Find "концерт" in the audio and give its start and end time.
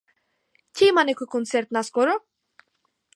1.35-1.77